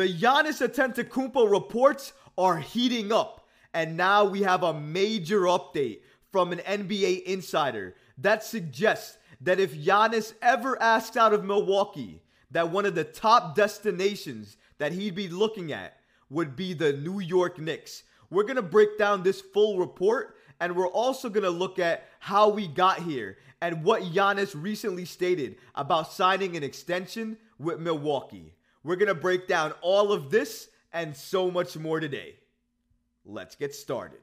The 0.00 0.08
Giannis 0.08 0.66
Antetokounmpo 0.66 1.50
reports 1.50 2.14
are 2.38 2.56
heating 2.56 3.12
up, 3.12 3.46
and 3.74 3.98
now 3.98 4.24
we 4.24 4.40
have 4.40 4.62
a 4.62 4.72
major 4.72 5.40
update 5.42 5.98
from 6.32 6.52
an 6.52 6.60
NBA 6.60 7.24
insider 7.24 7.94
that 8.16 8.42
suggests 8.42 9.18
that 9.42 9.60
if 9.60 9.74
Giannis 9.74 10.32
ever 10.40 10.80
asks 10.80 11.18
out 11.18 11.34
of 11.34 11.44
Milwaukee, 11.44 12.22
that 12.50 12.70
one 12.70 12.86
of 12.86 12.94
the 12.94 13.04
top 13.04 13.54
destinations 13.54 14.56
that 14.78 14.92
he'd 14.92 15.14
be 15.14 15.28
looking 15.28 15.70
at 15.70 15.98
would 16.30 16.56
be 16.56 16.72
the 16.72 16.94
New 16.94 17.20
York 17.20 17.58
Knicks. 17.58 18.04
We're 18.30 18.44
going 18.44 18.56
to 18.56 18.62
break 18.62 18.96
down 18.96 19.22
this 19.22 19.42
full 19.42 19.76
report 19.76 20.38
and 20.60 20.74
we're 20.74 20.88
also 20.88 21.28
going 21.28 21.44
to 21.44 21.50
look 21.50 21.78
at 21.78 22.08
how 22.20 22.48
we 22.48 22.68
got 22.68 23.00
here 23.00 23.36
and 23.60 23.84
what 23.84 24.00
Giannis 24.00 24.54
recently 24.56 25.04
stated 25.04 25.56
about 25.74 26.10
signing 26.10 26.56
an 26.56 26.62
extension 26.62 27.36
with 27.58 27.80
Milwaukee. 27.80 28.54
We're 28.82 28.96
going 28.96 29.08
to 29.08 29.14
break 29.14 29.46
down 29.46 29.72
all 29.82 30.12
of 30.12 30.30
this 30.30 30.68
and 30.92 31.16
so 31.16 31.50
much 31.50 31.76
more 31.76 32.00
today. 32.00 32.36
Let's 33.24 33.54
get 33.54 33.74
started. 33.74 34.20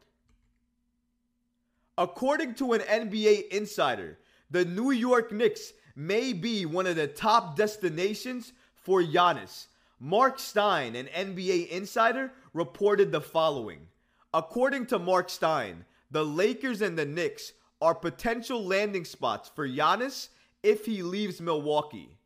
According 1.97 2.55
to 2.55 2.73
an 2.73 2.81
NBA 2.81 3.49
insider, 3.49 4.19
the 4.49 4.65
New 4.65 4.91
York 4.91 5.31
Knicks 5.31 5.73
may 5.95 6.33
be 6.33 6.65
one 6.65 6.87
of 6.87 6.95
the 6.95 7.07
top 7.07 7.55
destinations 7.55 8.53
for 8.75 9.01
Giannis. 9.01 9.67
Mark 9.99 10.39
Stein, 10.39 10.95
an 10.95 11.07
NBA 11.07 11.69
insider, 11.69 12.31
reported 12.53 13.11
the 13.11 13.21
following. 13.21 13.87
According 14.33 14.85
to 14.87 14.99
Mark 14.99 15.29
Stein, 15.29 15.85
the 16.11 16.23
Lakers 16.23 16.81
and 16.81 16.97
the 16.97 17.05
Knicks 17.05 17.53
are 17.81 17.95
potential 17.95 18.63
landing 18.63 19.05
spots 19.05 19.49
for 19.53 19.67
Giannis 19.67 20.29
if 20.61 20.85
he 20.85 21.01
leaves 21.01 21.41
Milwaukee. 21.41 22.16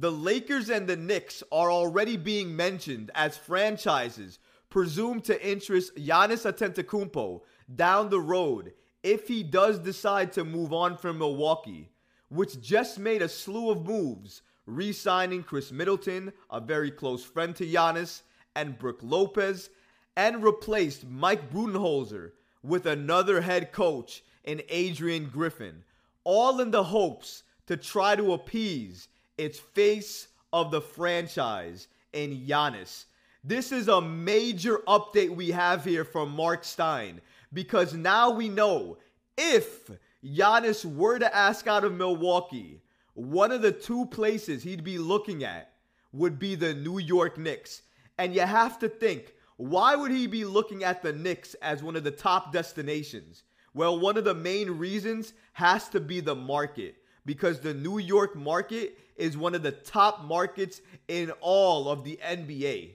The 0.00 0.12
Lakers 0.12 0.70
and 0.70 0.86
the 0.86 0.94
Knicks 0.94 1.42
are 1.50 1.72
already 1.72 2.16
being 2.16 2.54
mentioned 2.54 3.10
as 3.16 3.36
franchises 3.36 4.38
presumed 4.70 5.24
to 5.24 5.44
interest 5.44 5.96
Giannis 5.96 6.46
Antetokounmpo 6.46 7.40
down 7.74 8.08
the 8.08 8.20
road 8.20 8.74
if 9.02 9.26
he 9.26 9.42
does 9.42 9.80
decide 9.80 10.32
to 10.34 10.44
move 10.44 10.72
on 10.72 10.96
from 10.96 11.18
Milwaukee, 11.18 11.90
which 12.28 12.60
just 12.60 13.00
made 13.00 13.22
a 13.22 13.28
slew 13.28 13.70
of 13.70 13.86
moves, 13.86 14.42
re 14.66 14.92
signing 14.92 15.42
Khris 15.42 15.72
Middleton, 15.72 16.32
a 16.48 16.60
very 16.60 16.92
close 16.92 17.24
friend 17.24 17.56
to 17.56 17.66
Giannis, 17.66 18.22
and 18.54 18.78
Brook 18.78 19.00
Lopez, 19.02 19.68
and 20.16 20.44
replaced 20.44 21.08
Mike 21.08 21.50
Budenholzer 21.50 22.30
with 22.62 22.86
another 22.86 23.40
head 23.40 23.72
coach 23.72 24.22
in 24.44 24.62
Adrian 24.68 25.28
Griffin, 25.28 25.82
all 26.22 26.60
in 26.60 26.70
the 26.70 26.84
hopes 26.84 27.42
to 27.66 27.76
try 27.76 28.14
to 28.14 28.32
appease 28.32 29.08
its 29.38 29.58
face 29.58 30.28
of 30.52 30.70
the 30.70 30.80
franchise 30.80 31.88
in 32.12 32.46
Giannis. 32.46 33.04
This 33.44 33.72
is 33.72 33.88
a 33.88 34.00
major 34.00 34.78
update 34.88 35.30
we 35.30 35.50
have 35.52 35.84
here 35.84 36.04
from 36.04 36.30
Mark 36.30 36.64
Stein 36.64 37.20
because 37.52 37.94
now 37.94 38.30
we 38.30 38.48
know 38.48 38.98
if 39.36 39.90
Giannis 40.24 40.84
were 40.84 41.18
to 41.18 41.34
ask 41.34 41.66
out 41.66 41.84
of 41.84 41.94
Milwaukee, 41.94 42.82
one 43.14 43.52
of 43.52 43.62
the 43.62 43.72
two 43.72 44.06
places 44.06 44.62
he'd 44.62 44.84
be 44.84 44.98
looking 44.98 45.44
at 45.44 45.72
would 46.12 46.38
be 46.38 46.54
the 46.54 46.74
New 46.74 46.98
York 46.98 47.38
Knicks. 47.38 47.82
And 48.18 48.34
you 48.34 48.40
have 48.40 48.78
to 48.80 48.88
think, 48.88 49.34
why 49.56 49.94
would 49.94 50.10
he 50.10 50.26
be 50.26 50.44
looking 50.44 50.84
at 50.84 51.02
the 51.02 51.12
Knicks 51.12 51.54
as 51.54 51.82
one 51.82 51.96
of 51.96 52.04
the 52.04 52.10
top 52.10 52.52
destinations? 52.52 53.44
Well, 53.74 53.98
one 53.98 54.16
of 54.16 54.24
the 54.24 54.34
main 54.34 54.70
reasons 54.72 55.34
has 55.52 55.88
to 55.90 56.00
be 56.00 56.20
the 56.20 56.34
market 56.34 56.96
because 57.26 57.60
the 57.60 57.74
New 57.74 57.98
York 57.98 58.34
market 58.34 58.98
is 59.18 59.36
one 59.36 59.54
of 59.54 59.62
the 59.62 59.72
top 59.72 60.24
markets 60.24 60.80
in 61.08 61.30
all 61.40 61.88
of 61.88 62.04
the 62.04 62.18
NBA. 62.24 62.92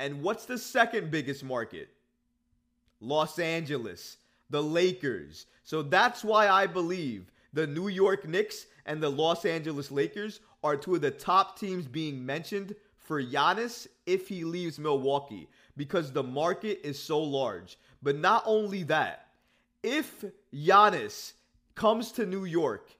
And 0.00 0.22
what's 0.22 0.46
the 0.46 0.58
second 0.58 1.10
biggest 1.10 1.44
market? 1.44 1.88
Los 3.00 3.38
Angeles, 3.38 4.16
the 4.50 4.62
Lakers. 4.62 5.46
So 5.62 5.82
that's 5.82 6.24
why 6.24 6.48
I 6.48 6.66
believe 6.66 7.30
the 7.52 7.66
New 7.66 7.88
York 7.88 8.26
Knicks 8.26 8.66
and 8.86 9.02
the 9.02 9.10
Los 9.10 9.44
Angeles 9.44 9.90
Lakers 9.90 10.40
are 10.64 10.76
two 10.76 10.96
of 10.96 11.00
the 11.00 11.10
top 11.10 11.58
teams 11.58 11.86
being 11.86 12.24
mentioned 12.24 12.74
for 12.96 13.22
Giannis 13.22 13.86
if 14.06 14.28
he 14.28 14.44
leaves 14.44 14.78
Milwaukee 14.78 15.48
because 15.76 16.12
the 16.12 16.22
market 16.22 16.80
is 16.84 17.00
so 17.00 17.22
large. 17.22 17.78
But 18.02 18.16
not 18.16 18.42
only 18.46 18.82
that, 18.84 19.28
if 19.82 20.24
Giannis 20.54 21.32
comes 21.74 22.12
to 22.12 22.26
New 22.26 22.44
York 22.44 22.90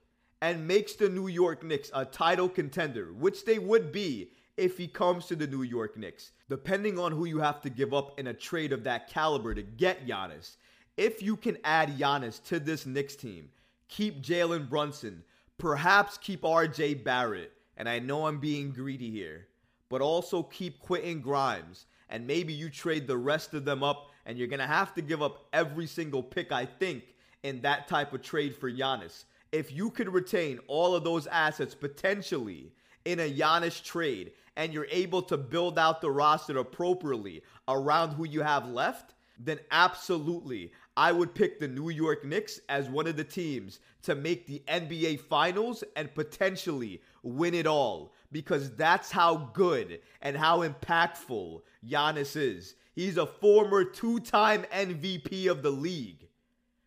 and 0.42 0.66
makes 0.66 0.94
the 0.94 1.08
New 1.08 1.28
York 1.28 1.62
Knicks 1.62 1.90
a 1.94 2.04
title 2.04 2.48
contender, 2.48 3.12
which 3.12 3.44
they 3.44 3.58
would 3.58 3.92
be 3.92 4.30
if 4.56 4.78
he 4.78 4.86
comes 4.86 5.26
to 5.26 5.36
the 5.36 5.46
New 5.46 5.62
York 5.62 5.96
Knicks, 5.96 6.32
depending 6.48 6.98
on 6.98 7.12
who 7.12 7.24
you 7.24 7.38
have 7.38 7.60
to 7.62 7.70
give 7.70 7.92
up 7.92 8.18
in 8.18 8.26
a 8.26 8.34
trade 8.34 8.72
of 8.72 8.84
that 8.84 9.08
caliber 9.08 9.54
to 9.54 9.62
get 9.62 10.06
Giannis. 10.06 10.56
If 10.96 11.22
you 11.22 11.36
can 11.36 11.58
add 11.64 11.98
Giannis 11.98 12.42
to 12.44 12.58
this 12.58 12.86
Knicks 12.86 13.16
team, 13.16 13.50
keep 13.88 14.22
Jalen 14.22 14.68
Brunson, 14.68 15.22
perhaps 15.58 16.18
keep 16.18 16.42
RJ 16.42 17.04
Barrett, 17.04 17.52
and 17.76 17.88
I 17.88 17.98
know 17.98 18.26
I'm 18.26 18.38
being 18.38 18.72
greedy 18.72 19.10
here, 19.10 19.48
but 19.88 20.00
also 20.00 20.42
keep 20.42 20.80
Quentin 20.80 21.20
Grimes, 21.20 21.86
and 22.08 22.26
maybe 22.26 22.52
you 22.52 22.70
trade 22.70 23.06
the 23.06 23.16
rest 23.16 23.52
of 23.52 23.64
them 23.64 23.82
up, 23.82 24.10
and 24.24 24.38
you're 24.38 24.48
gonna 24.48 24.66
have 24.66 24.94
to 24.94 25.02
give 25.02 25.22
up 25.22 25.46
every 25.52 25.86
single 25.86 26.22
pick, 26.22 26.50
I 26.50 26.64
think, 26.64 27.04
in 27.42 27.60
that 27.60 27.88
type 27.88 28.12
of 28.12 28.22
trade 28.22 28.56
for 28.56 28.70
Giannis. 28.70 29.24
If 29.56 29.72
you 29.72 29.88
could 29.88 30.12
retain 30.12 30.58
all 30.66 30.94
of 30.94 31.02
those 31.02 31.26
assets 31.26 31.74
potentially 31.74 32.74
in 33.06 33.20
a 33.20 33.32
Giannis 33.32 33.82
trade 33.82 34.32
and 34.54 34.70
you're 34.70 34.86
able 34.90 35.22
to 35.22 35.38
build 35.38 35.78
out 35.78 36.02
the 36.02 36.10
roster 36.10 36.58
appropriately 36.58 37.42
around 37.66 38.10
who 38.10 38.26
you 38.26 38.42
have 38.42 38.68
left, 38.68 39.14
then 39.38 39.58
absolutely 39.70 40.72
I 40.94 41.10
would 41.10 41.34
pick 41.34 41.58
the 41.58 41.68
New 41.68 41.88
York 41.88 42.22
Knicks 42.22 42.60
as 42.68 42.90
one 42.90 43.06
of 43.06 43.16
the 43.16 43.24
teams 43.24 43.80
to 44.02 44.14
make 44.14 44.46
the 44.46 44.62
NBA 44.68 45.20
Finals 45.20 45.82
and 45.96 46.14
potentially 46.14 47.00
win 47.22 47.54
it 47.54 47.66
all 47.66 48.12
because 48.30 48.76
that's 48.76 49.10
how 49.10 49.50
good 49.54 50.00
and 50.20 50.36
how 50.36 50.68
impactful 50.68 51.62
Giannis 51.82 52.36
is. 52.36 52.74
He's 52.94 53.16
a 53.16 53.24
former 53.24 53.84
two 53.84 54.20
time 54.20 54.66
MVP 54.70 55.50
of 55.50 55.62
the 55.62 55.70
league. 55.70 56.28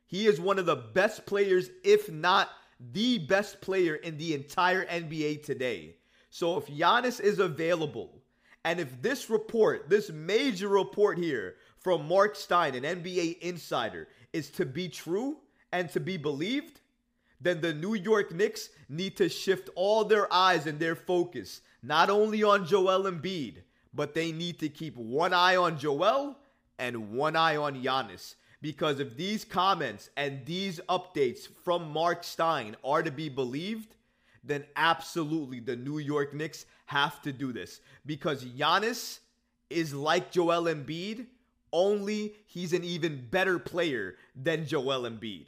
He 0.06 0.26
is 0.26 0.40
one 0.40 0.58
of 0.58 0.66
the 0.66 0.76
best 0.76 1.28
players, 1.28 1.70
if 1.84 2.12
not 2.12 2.50
the 2.92 3.20
best 3.20 3.62
player 3.62 3.96
in 3.96 4.18
the 4.18 4.34
entire 4.34 4.86
NBA 4.86 5.44
today. 5.44 5.96
So 6.30 6.58
if 6.58 6.68
Giannis 6.68 7.20
is 7.20 7.40
available, 7.40 8.22
and 8.64 8.80
if 8.80 9.02
this 9.02 9.30
report, 9.30 9.90
this 9.90 10.10
major 10.10 10.68
report 10.68 11.18
here 11.18 11.56
from 11.78 12.08
Mark 12.08 12.36
Stein, 12.36 12.76
an 12.76 12.84
NBA 12.84 13.40
insider, 13.40 14.08
is 14.34 14.50
to 14.52 14.66
be 14.66 14.90
true 14.90 15.38
and 15.72 15.90
to 15.92 16.00
be 16.00 16.18
believed, 16.18 16.82
then 17.42 17.62
the 17.62 17.74
New 17.74 17.96
York 17.96 18.34
Knicks 18.34 18.70
need 18.90 19.16
to 19.18 19.30
shift 19.30 19.70
all 19.76 20.04
their 20.04 20.32
eyes 20.32 20.68
and 20.68 20.80
their 20.80 20.96
focus 20.96 21.62
not 21.82 22.10
only 22.10 22.44
on 22.44 22.66
Joel 22.66 23.10
Embiid, 23.10 23.58
but 23.94 24.14
they 24.14 24.32
need 24.32 24.60
to 24.60 24.70
keep 24.70 24.96
one 24.98 25.34
eye 25.34 25.56
on 25.56 25.78
Joel 25.78 26.38
and 26.78 27.12
one 27.12 27.36
eye 27.36 27.56
on 27.56 27.82
Giannis. 27.82 28.36
Because 28.62 29.00
if 29.00 29.16
these 29.16 29.46
comments 29.46 30.10
and 30.18 30.46
these 30.46 30.82
updates 30.90 31.48
from 31.64 31.92
Mark 31.92 32.24
Stein 32.24 32.76
are 32.84 33.02
to 33.02 33.12
be 33.12 33.30
believed, 33.30 33.96
then 34.44 34.66
absolutely 34.76 35.60
the 35.60 35.76
New 35.76 36.00
York 36.00 36.34
Knicks 36.34 36.66
have 36.88 37.22
to 37.22 37.32
do 37.32 37.54
this 37.54 37.82
because 38.06 38.44
Giannis 38.44 39.20
is 39.70 39.94
like 39.94 40.32
Joel 40.32 40.64
Embiid, 40.64 41.28
only 41.72 42.34
he's 42.48 42.74
an 42.74 42.84
even 42.84 43.28
better 43.30 43.60
player 43.60 44.16
than 44.36 44.66
Joel 44.66 45.10
Embiid. 45.10 45.46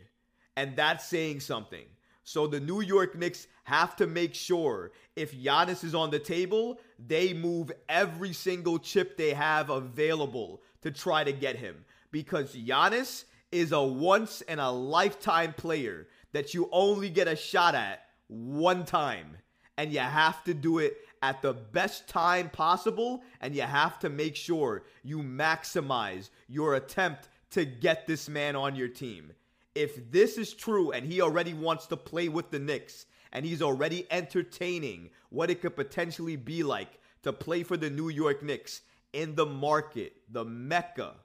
And 0.56 0.76
that's 0.76 1.08
saying 1.08 1.40
something. 1.40 1.86
So 2.24 2.46
the 2.46 2.60
New 2.60 2.82
York 2.82 3.18
Knicks 3.18 3.48
have 3.64 3.96
to 3.96 4.08
make 4.08 4.36
sure 4.36 4.92
if 5.16 5.36
Giannis 5.36 5.84
is 5.84 5.96
on 5.96 6.12
the 6.12 6.20
table, 6.20 6.80
they 7.00 7.34
move 7.34 7.72
every 7.90 8.34
single 8.34 8.78
chip 8.78 9.18
they 9.18 9.34
have 9.34 9.70
available 9.70 10.62
to 10.84 10.92
try 10.92 11.24
to 11.24 11.34
get 11.34 11.56
him. 11.56 11.84
Because 12.12 12.56
Giannis 12.56 13.26
is 13.52 13.72
a 13.72 13.84
once 13.84 14.42
in 14.42 14.60
a 14.60 14.72
lifetime 14.72 15.54
player 15.54 16.08
that 16.34 16.54
you 16.54 16.70
only 16.72 17.10
get 17.10 17.28
a 17.28 17.36
shot 17.36 17.76
at 17.76 18.04
one 18.28 18.86
time. 18.86 19.38
And 19.78 19.92
you 19.92 20.00
have 20.00 20.44
to 20.46 20.54
do 20.54 20.80
it 20.80 20.98
at 21.22 21.42
the 21.42 21.54
best 21.54 22.08
time 22.08 22.50
possible. 22.50 23.24
And 23.42 23.56
you 23.56 23.64
have 23.64 24.00
to 24.00 24.10
make 24.10 24.36
sure 24.36 24.84
you 25.04 25.20
maximize 25.20 26.30
your 26.48 26.76
attempt 26.76 27.30
to 27.52 27.66
get 27.66 28.08
this 28.08 28.30
man 28.30 28.56
on 28.56 28.76
your 28.76 28.88
team. 28.88 29.32
If 29.76 30.12
this 30.12 30.38
is 30.38 30.54
true 30.54 30.92
and 30.92 31.06
he 31.06 31.22
already 31.22 31.54
wants 31.54 31.88
to 31.88 31.98
play 31.98 32.30
with 32.30 32.52
the 32.52 32.60
Knicks 32.60 33.06
and 33.32 33.46
he's 33.46 33.62
already 33.62 34.06
entertaining 34.12 35.10
what 35.30 35.50
it 35.50 35.62
could 35.62 35.76
potentially 35.76 36.36
be 36.36 36.64
like 36.64 37.00
to 37.24 37.32
play 37.32 37.64
for 37.64 37.78
the 37.78 37.90
New 37.90 38.10
York 38.10 38.44
Knicks 38.44 38.82
in 39.14 39.36
the 39.36 39.46
market, 39.46 40.14
the 40.30 40.44
mecca 40.44 41.16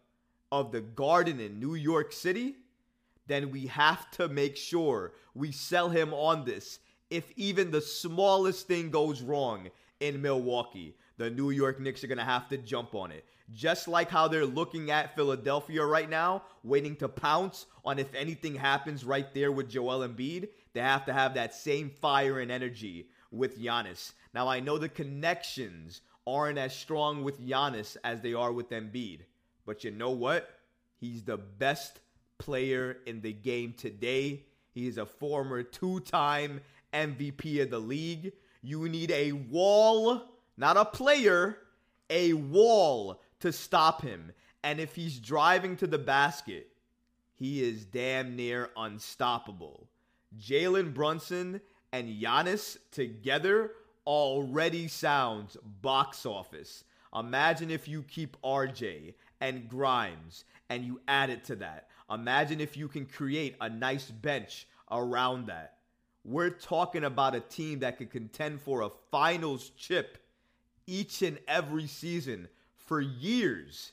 of 0.53 0.73
the 0.73 0.81
garden 0.81 1.41
in 1.41 1.61
New 1.61 1.75
York 1.75 2.13
City, 2.13 2.57
then 3.27 3.51
we 3.51 3.67
have 3.67 4.11
to 4.13 4.29
make 4.29 4.57
sure 4.57 5.13
we 5.35 5.53
sell 5.53 5.89
him 5.89 6.15
on 6.15 6.45
this 6.45 6.79
if 7.11 7.33
even 7.37 7.71
the 7.71 7.81
smallest 7.81 8.67
thing 8.67 8.91
goes 8.91 9.23
wrong 9.23 9.69
in 10.01 10.21
Milwaukee. 10.23 10.95
the 11.19 11.31
New 11.31 11.51
York 11.51 11.81
Knicks 11.81 12.05
are 12.05 12.09
going 12.09 12.19
to 12.19 12.25
have 12.25 12.49
to 12.49 12.59
jump 12.59 12.95
on 12.95 13.11
it. 13.11 13.25
Just 13.53 13.89
like 13.89 14.11
how 14.11 14.29
they're 14.29 14.45
looking 14.45 14.91
at 14.91 15.15
Philadelphia 15.15 15.85
right 15.85 16.11
now, 16.11 16.43
waiting 16.63 16.97
to 16.97 17.09
pounce 17.09 17.67
on 17.85 17.99
if 17.99 18.15
anything 18.15 18.55
happens 18.55 19.05
right 19.05 19.33
there 19.33 19.53
with 19.53 19.71
Joel 19.71 20.07
Embiid, 20.07 20.49
they 20.75 20.81
have 20.81 21.07
to 21.07 21.13
have 21.13 21.35
that 21.35 21.55
same 21.55 21.89
fire 21.89 22.41
and 22.41 22.51
energy 22.51 23.09
with 23.31 23.59
Giannis. 23.59 24.13
Now, 24.35 24.49
I 24.49 24.61
know 24.61 24.79
the 24.79 24.89
connections 24.89 26.03
aren't 26.27 26.59
as 26.59 26.75
strong 26.75 27.23
with 27.23 27.41
Giannis 27.41 27.97
as 28.05 28.21
they 28.21 28.35
are 28.35 28.53
with 28.53 28.71
Embiid, 28.71 29.21
but 29.67 29.85
you 29.85 29.91
know 29.91 30.11
what? 30.11 30.49
He's 30.99 31.25
the 31.25 31.37
best 31.37 32.01
player 32.39 32.99
in 33.07 33.21
the 33.21 33.33
game 33.33 33.75
today. 33.77 34.45
He 34.73 34.87
is 34.87 34.97
a 34.97 35.07
former 35.07 35.63
two 35.63 36.01
time 36.01 36.61
MVP 36.95 37.63
of 37.63 37.71
the 37.71 37.79
league. 37.79 38.33
You 38.63 38.89
need 38.89 39.11
a 39.11 39.33
wall, 39.33 40.23
not 40.57 40.77
a 40.77 40.85
player, 40.85 41.59
a 42.09 42.33
wall 42.33 43.21
to 43.41 43.53
stop 43.53 44.03
him. 44.03 44.33
And 44.63 44.81
if 44.81 44.95
he's 44.95 45.19
driving 45.19 45.77
to 45.77 45.87
the 45.87 45.99
basket, 45.99 46.69
he 47.35 47.63
is 47.63 47.85
damn 47.85 48.35
near 48.35 48.71
unstoppable. 48.77 49.89
Jalen 50.39 50.95
Brunson 50.95 51.61
and 51.93 52.09
Giannis 52.09 52.79
together 52.91 53.73
already 54.07 54.89
sounds 54.89 55.57
box 55.83 56.25
office. 56.25 56.85
Imagine 57.15 57.71
if 57.71 57.89
you 57.89 58.03
keep 58.03 58.37
RJ 58.43 59.15
and 59.41 59.69
Grimes 59.69 60.45
and 60.69 60.85
you 60.85 61.01
add 61.09 61.31
it 61.31 61.45
to 61.45 61.57
that. 61.57 61.89
Imagine 62.11 62.61
if 62.61 62.77
you 62.77 62.89
can 62.89 63.07
create 63.07 63.57
a 63.61 63.69
nice 63.69 64.11
bench 64.11 64.67
around 64.91 65.47
that. 65.47 65.79
We're 66.25 66.51
talking 66.51 67.05
about 67.05 67.35
a 67.35 67.41
team 67.41 67.81
that 67.81 67.99
could 67.99 68.11
contend 68.11 68.61
for 68.61 68.83
a 68.83 68.91
finals 69.11 69.71
chip 69.77 70.19
each 70.87 71.23
and 71.23 71.39
every 71.47 71.87
season 71.87 72.49
for 72.77 73.01
years. 73.01 73.93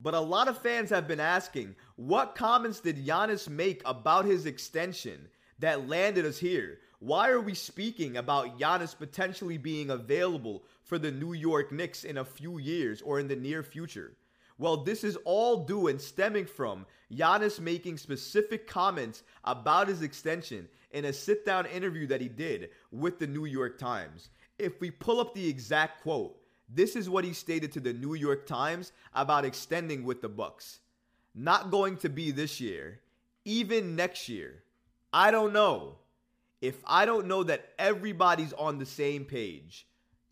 But 0.00 0.14
a 0.14 0.20
lot 0.20 0.48
of 0.48 0.62
fans 0.62 0.90
have 0.90 1.06
been 1.06 1.20
asking, 1.20 1.76
what 1.96 2.34
comments 2.34 2.80
did 2.80 3.04
Giannis 3.04 3.48
make 3.48 3.82
about 3.84 4.24
his 4.24 4.46
extension 4.46 5.28
that 5.58 5.88
landed 5.88 6.24
us 6.24 6.38
here? 6.38 6.78
Why 7.00 7.30
are 7.30 7.40
we 7.40 7.54
speaking 7.54 8.16
about 8.16 8.58
Giannis 8.58 8.96
potentially 8.96 9.58
being 9.58 9.90
available 9.90 10.64
for 10.84 10.98
the 10.98 11.10
New 11.10 11.32
York 11.32 11.72
Knicks 11.72 12.04
in 12.04 12.18
a 12.18 12.24
few 12.24 12.58
years 12.58 13.02
or 13.02 13.20
in 13.20 13.28
the 13.28 13.36
near 13.36 13.62
future? 13.62 14.12
Well, 14.60 14.76
this 14.76 15.04
is 15.04 15.16
all 15.24 15.64
due 15.64 15.88
and 15.88 15.98
stemming 15.98 16.44
from 16.44 16.84
Giannis 17.10 17.60
making 17.60 17.96
specific 17.96 18.66
comments 18.66 19.22
about 19.42 19.88
his 19.88 20.02
extension 20.02 20.68
in 20.90 21.06
a 21.06 21.14
sit 21.14 21.46
down 21.46 21.64
interview 21.64 22.06
that 22.08 22.20
he 22.20 22.28
did 22.28 22.68
with 22.92 23.18
the 23.18 23.26
New 23.26 23.46
York 23.46 23.78
Times. 23.78 24.28
If 24.58 24.78
we 24.78 24.90
pull 24.90 25.18
up 25.18 25.34
the 25.34 25.48
exact 25.48 26.02
quote, 26.02 26.36
this 26.68 26.94
is 26.94 27.08
what 27.08 27.24
he 27.24 27.32
stated 27.32 27.72
to 27.72 27.80
the 27.80 27.94
New 27.94 28.12
York 28.12 28.46
Times 28.46 28.92
about 29.14 29.46
extending 29.46 30.04
with 30.04 30.20
the 30.20 30.28
Bucks. 30.28 30.80
Not 31.34 31.70
going 31.70 31.96
to 31.96 32.10
be 32.10 32.30
this 32.30 32.60
year, 32.60 33.00
even 33.46 33.96
next 33.96 34.28
year. 34.28 34.62
I 35.10 35.30
don't 35.30 35.54
know. 35.54 35.96
If 36.60 36.82
I 36.86 37.06
don't 37.06 37.28
know 37.28 37.44
that 37.44 37.70
everybody's 37.78 38.52
on 38.52 38.76
the 38.76 38.84
same 38.84 39.24
page, 39.24 39.86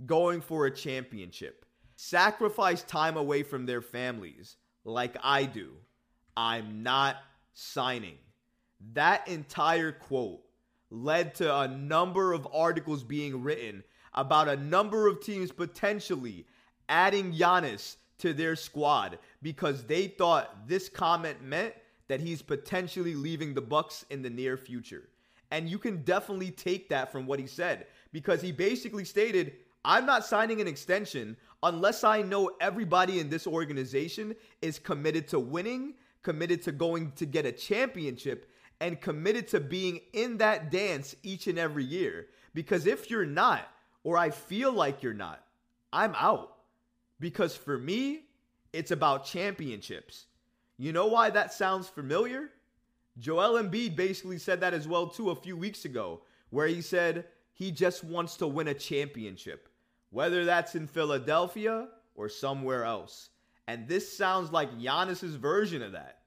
going 0.05 0.43
for 0.43 0.67
a 0.67 0.71
championship, 0.71 1.65
sacrifice 2.01 2.83
time 2.85 3.17
away 3.17 3.43
from 3.43 3.67
their 3.67 3.83
families 3.83 4.55
like 4.85 5.17
I 5.21 5.45
do, 5.47 5.73
I'm 6.37 6.85
not 6.85 7.17
signing. 7.55 8.19
That 8.93 9.27
entire 9.27 9.91
quote 9.91 10.41
led 10.91 11.35
to 11.37 11.55
a 11.55 11.67
number 11.67 12.33
of 12.33 12.47
articles 12.53 13.03
being 13.03 13.43
written 13.43 13.83
about 14.15 14.49
a 14.49 14.57
number 14.57 15.09
of 15.09 15.21
teams 15.21 15.51
potentially 15.51 16.47
adding 16.89 17.33
Giannis 17.33 17.97
to 18.19 18.33
their 18.33 18.55
squad 18.55 19.19
because 19.43 19.85
they 19.85 20.07
thought 20.07 20.69
this 20.69 20.89
comment 20.89 21.43
meant 21.43 21.75
that 22.07 22.21
he's 22.21 22.43
potentially 22.43 23.17
leaving 23.17 23.55
the 23.55 23.61
Bucks 23.61 24.07
in 24.09 24.23
the 24.23 24.31
near 24.31 24.57
future. 24.57 25.09
And 25.51 25.69
you 25.69 25.79
can 25.79 26.05
definitely 26.05 26.53
take 26.53 26.91
that 26.91 27.11
from 27.11 27.27
what 27.27 27.41
he 27.41 27.49
said 27.49 27.87
because 28.13 28.41
he 28.41 28.53
basically 28.53 29.05
stated, 29.05 29.55
I'm 29.85 30.07
not 30.07 30.27
signing 30.27 30.61
an 30.61 30.69
extension 30.69 31.37
unless 31.63 32.05
I 32.05 32.23
know 32.23 32.53
everybody 32.61 33.21
in 33.21 33.29
this 33.29 33.47
organization 33.47 34.35
is 34.63 34.79
committed 34.79 35.29
to 35.29 35.41
winning, 35.41 35.95
committed 36.23 36.63
to 36.63 36.73
going 36.73 37.13
to 37.13 37.27
get 37.27 37.47
a 37.47 37.53
championship, 37.53 38.51
and 38.81 39.01
committed 39.01 39.49
to 39.49 39.61
being 39.61 40.01
in 40.13 40.39
that 40.39 40.71
dance 40.71 41.17
each 41.23 41.47
and 41.49 41.59
every 41.59 41.85
year. 41.85 42.27
Because 42.55 42.87
if 42.87 43.11
you're 43.11 43.27
not, 43.27 43.69
or 44.05 44.17
I 44.17 44.31
feel 44.31 44.73
like 44.73 45.03
you're 45.03 45.13
not, 45.15 45.43
I'm 45.93 46.15
out. 46.15 46.55
Because 47.19 47.57
for 47.57 47.77
me, 47.77 48.21
it's 48.73 48.93
about 48.93 49.27
championships. 49.27 50.27
You 50.77 50.93
know 50.93 51.07
why 51.07 51.31
that 51.31 51.53
sounds 51.53 51.89
familiar? 51.89 52.51
Joel 53.19 53.61
Embiid 53.61 53.97
basically 53.97 54.39
said 54.39 54.61
that 54.61 54.75
as 54.75 54.87
well 54.87 55.09
too 55.09 55.31
a 55.31 55.35
few 55.35 55.57
weeks 55.57 55.85
ago, 55.85 56.21
where 56.51 56.69
he 56.69 56.81
said 56.81 57.25
he 57.53 57.73
just 57.73 58.05
wants 58.05 58.37
to 58.37 58.47
win 58.47 58.69
a 58.69 58.75
championship 58.75 59.69
whether 60.11 60.45
that's 60.45 60.75
in 60.75 60.87
Philadelphia 60.87 61.89
or 62.15 62.29
somewhere 62.29 62.85
else. 62.85 63.31
And 63.67 63.87
this 63.87 64.17
sounds 64.17 64.51
like 64.51 64.79
Giannis's 64.79 65.37
version 65.37 65.83
of 65.83 65.93
that. 65.93 66.19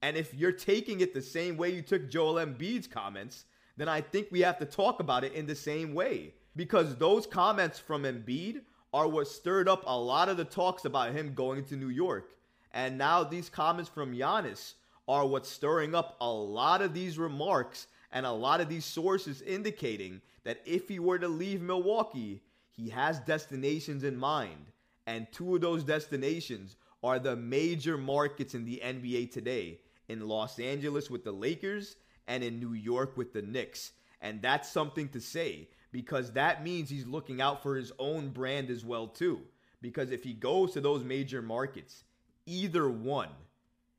And 0.00 0.16
if 0.16 0.32
you're 0.32 0.52
taking 0.52 1.00
it 1.00 1.12
the 1.12 1.22
same 1.22 1.56
way 1.56 1.70
you 1.70 1.82
took 1.82 2.08
Joel 2.08 2.34
Embiid's 2.34 2.86
comments, 2.86 3.44
then 3.76 3.88
I 3.88 4.00
think 4.00 4.28
we 4.30 4.40
have 4.40 4.58
to 4.58 4.64
talk 4.64 5.00
about 5.00 5.24
it 5.24 5.32
in 5.32 5.46
the 5.46 5.54
same 5.54 5.94
way. 5.94 6.34
Because 6.56 6.96
those 6.96 7.26
comments 7.26 7.78
from 7.78 8.02
Embiid 8.02 8.62
are 8.92 9.06
what 9.06 9.28
stirred 9.28 9.68
up 9.68 9.84
a 9.86 9.98
lot 9.98 10.28
of 10.28 10.36
the 10.36 10.44
talks 10.44 10.84
about 10.84 11.12
him 11.12 11.34
going 11.34 11.64
to 11.66 11.76
New 11.76 11.88
York. 11.88 12.30
And 12.72 12.98
now 12.98 13.22
these 13.22 13.48
comments 13.48 13.90
from 13.90 14.14
Giannis 14.14 14.74
are 15.06 15.26
what's 15.26 15.48
stirring 15.48 15.94
up 15.94 16.16
a 16.20 16.30
lot 16.30 16.82
of 16.82 16.94
these 16.94 17.18
remarks 17.18 17.86
and 18.12 18.24
a 18.24 18.32
lot 18.32 18.60
of 18.60 18.68
these 18.68 18.84
sources 18.84 19.42
indicating 19.42 20.20
that 20.44 20.60
if 20.64 20.88
he 20.88 20.98
were 20.98 21.18
to 21.18 21.28
leave 21.28 21.60
Milwaukee, 21.60 22.42
he 22.78 22.90
has 22.90 23.18
destinations 23.18 24.04
in 24.04 24.16
mind, 24.16 24.70
and 25.04 25.26
two 25.32 25.56
of 25.56 25.60
those 25.60 25.82
destinations 25.82 26.76
are 27.02 27.18
the 27.18 27.34
major 27.34 27.98
markets 27.98 28.54
in 28.54 28.64
the 28.64 28.80
NBA 28.84 29.32
today 29.32 29.80
in 30.08 30.28
Los 30.28 30.60
Angeles 30.60 31.10
with 31.10 31.24
the 31.24 31.32
Lakers 31.32 31.96
and 32.28 32.44
in 32.44 32.60
New 32.60 32.74
York 32.74 33.16
with 33.16 33.32
the 33.32 33.42
Knicks. 33.42 33.90
And 34.20 34.40
that's 34.40 34.70
something 34.70 35.08
to 35.08 35.20
say 35.20 35.70
because 35.90 36.30
that 36.34 36.62
means 36.62 36.88
he's 36.88 37.04
looking 37.04 37.40
out 37.40 37.64
for 37.64 37.74
his 37.74 37.90
own 37.98 38.28
brand 38.28 38.70
as 38.70 38.84
well 38.84 39.08
too. 39.08 39.40
Because 39.82 40.12
if 40.12 40.22
he 40.22 40.32
goes 40.32 40.72
to 40.74 40.80
those 40.80 41.02
major 41.02 41.42
markets, 41.42 42.04
either 42.46 42.88
one, 42.88 43.30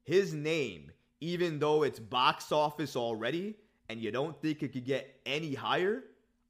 his 0.03 0.33
name, 0.33 0.89
even 1.19 1.59
though 1.59 1.83
it's 1.83 2.00
box 2.00 2.53
office 2.53 2.95
already 2.95 3.55
and 3.89 4.00
you 4.00 4.09
don't 4.09 4.41
think 4.41 4.63
it 4.63 4.71
could 4.71 4.86
get 4.86 5.19
any 5.25 5.53
higher, 5.53 6.05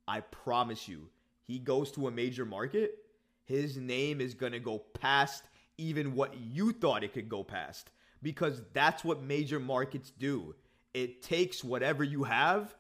I 0.08 0.20
promise 0.20 0.88
you, 0.88 1.10
he 1.50 1.58
goes 1.58 1.92
to 1.92 2.08
a 2.08 2.12
major 2.12 2.46
market, 2.46 3.00
his 3.44 3.76
name 3.76 4.22
is 4.22 4.36
going 4.36 4.52
to 4.52 4.60
go 4.60 4.78
past 4.78 5.46
even 5.80 6.14
what 6.14 6.38
you 6.38 6.72
thought 6.72 7.04
it 7.04 7.12
could 7.12 7.28
go 7.28 7.44
past 7.44 7.90
because 8.22 8.62
that's 8.72 9.04
what 9.04 9.24
major 9.24 9.60
markets 9.60 10.12
do. 10.20 10.54
It 10.94 11.24
takes 11.24 11.64
whatever 11.64 12.04
you 12.04 12.24
have, 12.24 12.76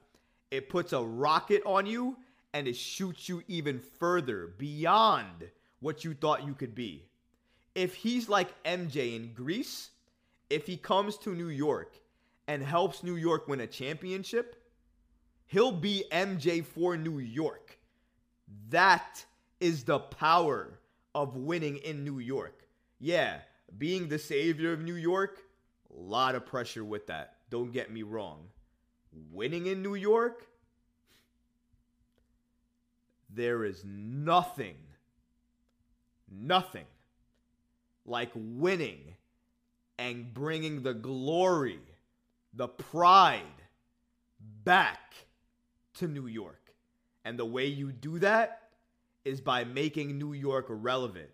it 0.52 0.70
puts 0.70 0.94
a 0.94 1.02
rocket 1.02 1.64
on 1.66 1.88
you, 1.88 2.18
and 2.54 2.68
it 2.68 2.76
shoots 2.76 3.28
you 3.28 3.42
even 3.48 3.80
further 3.80 4.54
beyond 4.60 5.50
what 5.80 6.04
you 6.04 6.14
thought 6.14 6.46
you 6.46 6.54
could 6.54 6.76
be. 6.76 7.06
If 7.74 7.96
he's 7.96 8.30
like 8.30 8.64
MJ 8.66 9.16
in 9.16 9.34
Greece, 9.34 9.90
if 10.52 10.68
he 10.68 10.78
comes 10.78 11.18
to 11.20 11.34
New 11.34 11.50
York 11.50 11.98
and 12.48 12.62
helps 12.62 13.02
New 13.02 13.16
York 13.16 13.48
win 13.48 13.62
a 13.62 13.68
championship, 13.68 14.64
he'll 15.48 15.72
be 15.72 16.04
MJ 16.12 16.64
for 16.64 16.96
New 16.96 17.18
York. 17.18 17.79
That 18.70 19.26
is 19.60 19.84
the 19.84 20.00
power 20.00 20.80
of 21.16 21.36
winning 21.36 21.78
in 21.78 22.04
New 22.04 22.20
York. 22.20 22.64
Yeah, 23.00 23.40
being 23.78 24.08
the 24.08 24.20
savior 24.20 24.74
of 24.74 24.82
New 24.82 24.96
York, 24.96 25.40
a 25.96 26.00
lot 26.00 26.36
of 26.36 26.46
pressure 26.46 26.84
with 26.84 27.08
that. 27.08 27.36
Don't 27.50 27.72
get 27.72 27.92
me 27.92 28.04
wrong. 28.04 28.46
Winning 29.32 29.68
in 29.68 29.82
New 29.82 29.96
York, 29.96 30.46
there 33.30 33.64
is 33.64 33.84
nothing, 33.86 34.76
nothing 36.32 36.86
like 38.06 38.32
winning 38.36 39.16
and 39.98 40.34
bringing 40.34 40.82
the 40.82 40.94
glory, 40.94 41.80
the 42.54 42.68
pride 42.68 43.42
back 44.64 45.14
to 45.96 46.08
New 46.08 46.28
York. 46.28 46.69
And 47.26 47.38
the 47.38 47.46
way 47.46 47.66
you 47.66 47.92
do 47.92 48.20
that 48.20 48.70
is 49.26 49.42
by 49.42 49.64
making 49.64 50.18
New 50.18 50.34
York 50.34 50.66
relevant, 50.70 51.30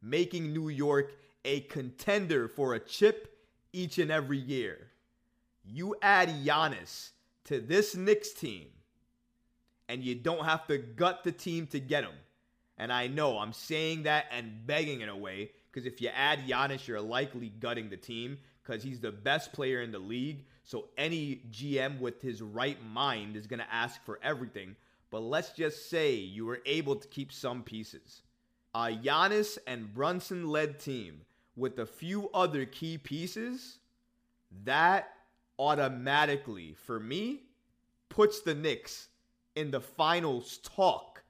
making 0.00 0.52
New 0.52 0.68
York 0.68 1.12
a 1.44 1.60
contender 1.60 2.48
for 2.48 2.74
a 2.74 2.80
chip 2.80 3.36
each 3.72 3.98
and 3.98 4.10
every 4.10 4.38
year. 4.38 4.88
You 5.64 5.96
add 6.00 6.28
Giannis 6.44 7.10
to 7.44 7.60
this 7.60 7.94
Knicks 7.94 8.32
team, 8.32 8.66
and 9.88 10.02
you 10.02 10.14
don't 10.14 10.44
have 10.44 10.66
to 10.68 10.78
gut 10.78 11.24
the 11.24 11.32
team 11.32 11.66
to 11.68 11.80
get 11.80 12.04
him. 12.04 12.14
And 12.78 12.92
I 12.92 13.06
know 13.06 13.38
I'm 13.38 13.52
saying 13.52 14.04
that 14.04 14.26
and 14.30 14.66
begging 14.66 15.00
in 15.00 15.08
a 15.08 15.16
way 15.16 15.50
because 15.70 15.86
if 15.86 16.00
you 16.00 16.08
add 16.08 16.46
Giannis, 16.46 16.86
you're 16.86 17.00
likely 17.00 17.50
gutting 17.60 17.90
the 17.90 17.96
team 17.96 18.38
because 18.62 18.82
he's 18.82 19.00
the 19.00 19.12
best 19.12 19.52
player 19.52 19.82
in 19.82 19.92
the 19.92 19.98
league. 19.98 20.44
So 20.64 20.88
any 20.98 21.42
GM 21.50 22.00
with 22.00 22.20
his 22.20 22.42
right 22.42 22.78
mind 22.84 23.36
is 23.36 23.46
going 23.46 23.60
to 23.60 23.72
ask 23.72 24.02
for 24.04 24.18
everything. 24.22 24.74
But 25.16 25.22
let's 25.22 25.52
just 25.52 25.88
say 25.88 26.12
you 26.12 26.44
were 26.44 26.60
able 26.66 26.94
to 26.94 27.08
keep 27.08 27.32
some 27.32 27.62
pieces. 27.62 28.20
A 28.74 28.88
Giannis 28.88 29.56
and 29.66 29.94
Brunson 29.94 30.46
led 30.46 30.78
team 30.78 31.22
with 31.56 31.78
a 31.78 31.86
few 31.86 32.28
other 32.34 32.66
key 32.66 32.98
pieces, 32.98 33.78
that 34.64 35.08
automatically, 35.58 36.74
for 36.84 37.00
me, 37.00 37.44
puts 38.10 38.42
the 38.42 38.54
Knicks 38.54 39.08
in 39.54 39.70
the 39.70 39.80
finals 39.80 40.58
talk 40.58 41.22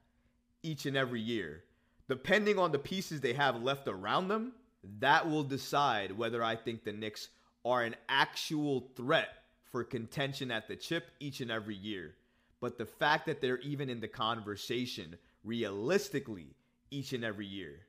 each 0.63 0.85
and 0.85 0.97
every 0.97 1.21
year. 1.21 1.63
Depending 2.09 2.59
on 2.59 2.73
the 2.73 2.79
pieces 2.79 3.21
they 3.21 3.31
have 3.31 3.63
left 3.63 3.87
around 3.87 4.27
them, 4.27 4.51
that 4.99 5.29
will 5.29 5.45
decide 5.45 6.11
whether 6.11 6.43
I 6.43 6.57
think 6.57 6.83
the 6.83 6.91
Knicks 6.91 7.29
are 7.63 7.83
an 7.83 7.95
actual 8.09 8.89
threat 8.97 9.29
for 9.71 9.85
contention 9.85 10.51
at 10.51 10.67
the 10.67 10.75
chip 10.75 11.09
each 11.21 11.39
and 11.39 11.49
every 11.49 11.75
year. 11.75 12.15
But 12.59 12.77
the 12.77 12.85
fact 12.85 13.27
that 13.27 13.41
they're 13.41 13.59
even 13.59 13.89
in 13.89 13.99
the 13.99 14.07
conversation 14.07 15.17
realistically 15.43 16.55
each 16.89 17.13
and 17.13 17.23
every 17.23 17.45
year 17.45 17.79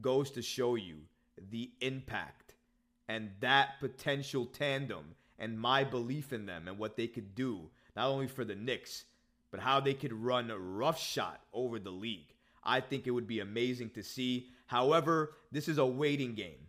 goes 0.00 0.30
to 0.32 0.42
show 0.42 0.74
you 0.76 0.96
the 1.50 1.70
impact 1.80 2.54
and 3.08 3.30
that 3.40 3.80
potential 3.80 4.46
tandem 4.46 5.14
and 5.38 5.58
my 5.58 5.84
belief 5.84 6.32
in 6.32 6.46
them 6.46 6.68
and 6.68 6.78
what 6.78 6.96
they 6.96 7.06
could 7.06 7.34
do, 7.34 7.70
not 7.96 8.08
only 8.08 8.28
for 8.28 8.44
the 8.44 8.54
Knicks, 8.54 9.04
but 9.50 9.60
how 9.60 9.80
they 9.80 9.94
could 9.94 10.12
run 10.12 10.48
roughshod 10.48 11.38
over 11.52 11.78
the 11.78 11.90
league. 11.90 12.34
I 12.62 12.80
think 12.80 13.06
it 13.06 13.10
would 13.10 13.26
be 13.26 13.40
amazing 13.40 13.90
to 13.90 14.02
see. 14.02 14.48
However, 14.66 15.34
this 15.52 15.68
is 15.68 15.78
a 15.78 15.86
waiting 15.86 16.34
game. 16.34 16.66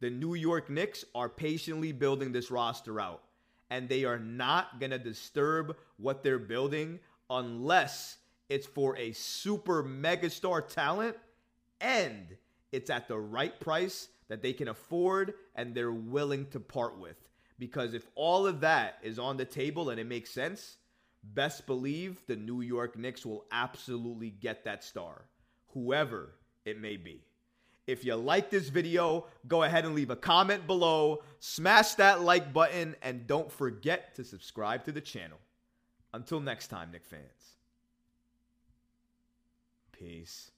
The 0.00 0.10
New 0.10 0.34
York 0.34 0.68
Knicks 0.68 1.04
are 1.14 1.28
patiently 1.28 1.92
building 1.92 2.32
this 2.32 2.50
roster 2.50 3.00
out, 3.00 3.22
and 3.70 3.88
they 3.88 4.04
are 4.04 4.18
not 4.18 4.78
going 4.80 4.90
to 4.90 4.98
disturb 4.98 5.76
what 5.96 6.22
they're 6.22 6.38
building 6.38 7.00
unless 7.30 8.18
it's 8.48 8.66
for 8.66 8.96
a 8.96 9.12
super 9.12 9.82
megastar 9.82 10.66
talent 10.66 11.16
and 11.80 12.36
it's 12.72 12.90
at 12.90 13.08
the 13.08 13.18
right 13.18 13.58
price 13.60 14.08
that 14.28 14.42
they 14.42 14.52
can 14.52 14.68
afford 14.68 15.34
and 15.54 15.74
they're 15.74 15.92
willing 15.92 16.46
to 16.46 16.60
part 16.60 16.98
with. 16.98 17.16
Because 17.58 17.94
if 17.94 18.06
all 18.14 18.46
of 18.46 18.60
that 18.60 18.98
is 19.02 19.18
on 19.18 19.36
the 19.36 19.44
table 19.44 19.90
and 19.90 19.98
it 19.98 20.06
makes 20.06 20.30
sense, 20.30 20.76
best 21.22 21.66
believe 21.66 22.20
the 22.26 22.36
New 22.36 22.60
York 22.60 22.96
Knicks 22.98 23.24
will 23.24 23.44
absolutely 23.50 24.30
get 24.30 24.64
that 24.64 24.84
star, 24.84 25.22
whoever 25.72 26.34
it 26.64 26.80
may 26.80 26.96
be. 26.96 27.22
If 27.86 28.04
you 28.04 28.16
like 28.16 28.50
this 28.50 28.68
video, 28.68 29.26
go 29.46 29.62
ahead 29.62 29.84
and 29.84 29.94
leave 29.94 30.10
a 30.10 30.16
comment 30.16 30.66
below, 30.66 31.22
smash 31.38 31.94
that 31.94 32.20
like 32.20 32.52
button, 32.52 32.96
and 33.00 33.26
don't 33.26 33.50
forget 33.50 34.14
to 34.16 34.24
subscribe 34.24 34.84
to 34.84 34.92
the 34.92 35.00
channel. 35.00 35.38
Until 36.12 36.40
next 36.40 36.68
time, 36.68 36.90
Knick 36.90 37.04
fans. 37.04 37.22
Peace. 39.92 40.50